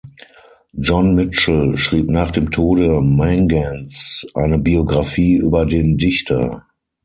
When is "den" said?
5.67-5.95